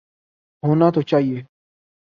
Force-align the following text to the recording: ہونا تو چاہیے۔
ہونا 0.63 0.89
تو 0.95 1.01
چاہیے۔ 1.01 1.39